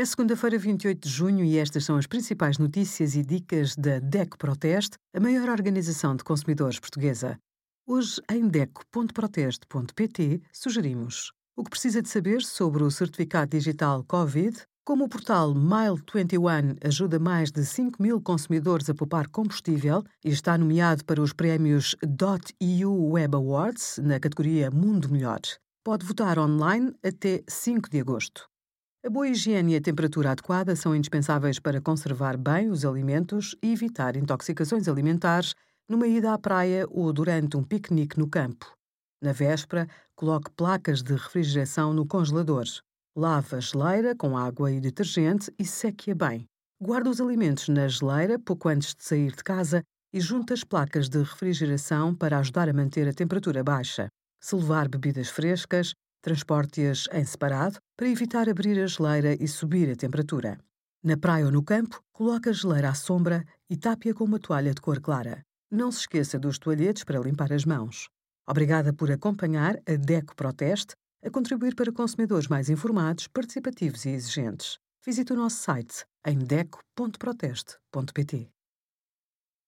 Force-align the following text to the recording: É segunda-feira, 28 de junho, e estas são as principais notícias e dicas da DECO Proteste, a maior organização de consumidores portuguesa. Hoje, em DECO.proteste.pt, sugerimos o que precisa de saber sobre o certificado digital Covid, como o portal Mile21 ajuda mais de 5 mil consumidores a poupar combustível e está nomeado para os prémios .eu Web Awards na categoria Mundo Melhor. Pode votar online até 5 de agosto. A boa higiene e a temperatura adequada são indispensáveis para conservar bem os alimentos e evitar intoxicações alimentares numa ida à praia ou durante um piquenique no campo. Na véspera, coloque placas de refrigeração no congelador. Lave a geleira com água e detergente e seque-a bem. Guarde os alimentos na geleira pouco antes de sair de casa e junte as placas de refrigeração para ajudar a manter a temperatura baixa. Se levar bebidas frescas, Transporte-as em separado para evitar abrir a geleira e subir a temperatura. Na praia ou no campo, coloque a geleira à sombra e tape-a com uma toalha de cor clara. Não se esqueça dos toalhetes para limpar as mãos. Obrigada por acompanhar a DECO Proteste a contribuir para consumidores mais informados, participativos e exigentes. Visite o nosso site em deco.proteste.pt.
É 0.00 0.04
segunda-feira, 0.06 0.56
28 0.56 0.98
de 0.98 1.10
junho, 1.10 1.44
e 1.44 1.58
estas 1.58 1.84
são 1.84 1.98
as 1.98 2.06
principais 2.06 2.56
notícias 2.56 3.14
e 3.14 3.22
dicas 3.22 3.76
da 3.76 3.98
DECO 3.98 4.38
Proteste, 4.38 4.96
a 5.14 5.20
maior 5.20 5.50
organização 5.50 6.16
de 6.16 6.24
consumidores 6.24 6.80
portuguesa. 6.80 7.38
Hoje, 7.86 8.18
em 8.30 8.48
DECO.proteste.pt, 8.48 10.40
sugerimos 10.50 11.32
o 11.54 11.62
que 11.62 11.68
precisa 11.68 12.00
de 12.00 12.08
saber 12.08 12.40
sobre 12.40 12.82
o 12.82 12.90
certificado 12.90 13.50
digital 13.50 14.02
Covid, 14.04 14.62
como 14.86 15.04
o 15.04 15.08
portal 15.08 15.54
Mile21 15.54 16.78
ajuda 16.82 17.18
mais 17.18 17.52
de 17.52 17.62
5 17.62 18.02
mil 18.02 18.22
consumidores 18.22 18.88
a 18.88 18.94
poupar 18.94 19.28
combustível 19.28 20.02
e 20.24 20.30
está 20.30 20.56
nomeado 20.56 21.04
para 21.04 21.20
os 21.20 21.34
prémios 21.34 21.94
.eu 22.58 22.90
Web 22.90 23.36
Awards 23.36 24.00
na 24.02 24.18
categoria 24.18 24.70
Mundo 24.70 25.10
Melhor. 25.10 25.42
Pode 25.84 26.06
votar 26.06 26.38
online 26.38 26.94
até 27.04 27.44
5 27.46 27.90
de 27.90 28.00
agosto. 28.00 28.48
A 29.02 29.08
boa 29.08 29.26
higiene 29.26 29.72
e 29.72 29.76
a 29.76 29.80
temperatura 29.80 30.30
adequada 30.30 30.76
são 30.76 30.94
indispensáveis 30.94 31.58
para 31.58 31.80
conservar 31.80 32.36
bem 32.36 32.68
os 32.68 32.84
alimentos 32.84 33.56
e 33.62 33.72
evitar 33.72 34.14
intoxicações 34.14 34.88
alimentares 34.88 35.54
numa 35.88 36.06
ida 36.06 36.34
à 36.34 36.38
praia 36.38 36.86
ou 36.90 37.10
durante 37.10 37.56
um 37.56 37.64
piquenique 37.64 38.18
no 38.18 38.28
campo. 38.28 38.70
Na 39.22 39.32
véspera, 39.32 39.88
coloque 40.14 40.50
placas 40.50 41.02
de 41.02 41.14
refrigeração 41.14 41.94
no 41.94 42.06
congelador. 42.06 42.66
Lave 43.16 43.56
a 43.56 43.60
geleira 43.60 44.14
com 44.14 44.36
água 44.36 44.70
e 44.70 44.78
detergente 44.78 45.50
e 45.58 45.64
seque-a 45.64 46.14
bem. 46.14 46.44
Guarde 46.78 47.08
os 47.08 47.22
alimentos 47.22 47.68
na 47.68 47.88
geleira 47.88 48.38
pouco 48.38 48.68
antes 48.68 48.94
de 48.94 49.02
sair 49.02 49.34
de 49.34 49.42
casa 49.42 49.82
e 50.12 50.20
junte 50.20 50.52
as 50.52 50.62
placas 50.62 51.08
de 51.08 51.20
refrigeração 51.20 52.14
para 52.14 52.38
ajudar 52.38 52.68
a 52.68 52.72
manter 52.74 53.08
a 53.08 53.14
temperatura 53.14 53.64
baixa. 53.64 54.08
Se 54.42 54.54
levar 54.54 54.88
bebidas 54.88 55.30
frescas, 55.30 55.94
Transporte-as 56.22 57.06
em 57.12 57.24
separado 57.24 57.78
para 57.96 58.08
evitar 58.08 58.48
abrir 58.48 58.78
a 58.78 58.86
geleira 58.86 59.34
e 59.42 59.48
subir 59.48 59.90
a 59.90 59.96
temperatura. 59.96 60.58
Na 61.02 61.16
praia 61.16 61.46
ou 61.46 61.50
no 61.50 61.62
campo, 61.62 62.02
coloque 62.12 62.50
a 62.50 62.52
geleira 62.52 62.90
à 62.90 62.94
sombra 62.94 63.44
e 63.70 63.76
tape-a 63.76 64.12
com 64.12 64.24
uma 64.24 64.38
toalha 64.38 64.74
de 64.74 64.80
cor 64.80 65.00
clara. 65.00 65.42
Não 65.70 65.90
se 65.90 66.00
esqueça 66.00 66.38
dos 66.38 66.58
toalhetes 66.58 67.04
para 67.04 67.20
limpar 67.20 67.52
as 67.52 67.64
mãos. 67.64 68.10
Obrigada 68.46 68.92
por 68.92 69.10
acompanhar 69.10 69.76
a 69.88 69.96
DECO 69.96 70.36
Proteste 70.36 70.94
a 71.24 71.30
contribuir 71.30 71.74
para 71.74 71.92
consumidores 71.92 72.48
mais 72.48 72.68
informados, 72.68 73.26
participativos 73.28 74.04
e 74.04 74.10
exigentes. 74.10 74.78
Visite 75.04 75.32
o 75.32 75.36
nosso 75.36 75.62
site 75.62 76.04
em 76.26 76.38
deco.proteste.pt. 76.38 78.59